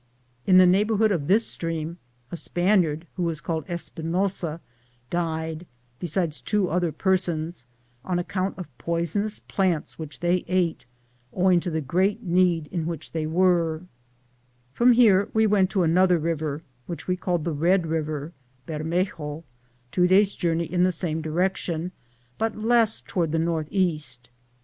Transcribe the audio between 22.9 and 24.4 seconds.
to ward the northeast.